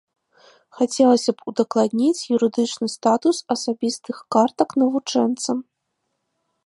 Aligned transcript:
Хацелася 0.77 1.31
б 1.41 1.51
удакладніць 1.51 2.23
юрыдычны 2.37 2.87
статус 2.95 3.37
асабістых 3.57 4.17
картак 4.37 4.69
навучэнца. 4.85 5.51